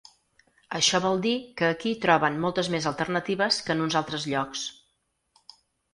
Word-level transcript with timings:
Això 0.79 1.01
vol 1.03 1.19
dir 1.25 1.33
que 1.59 1.69
aquí 1.75 1.93
troben 2.07 2.41
moltes 2.45 2.71
més 2.77 2.89
alternatives 2.93 3.61
que 3.69 3.77
en 3.77 3.87
uns 3.89 3.99
altres 4.03 4.27
llocs. 4.33 4.65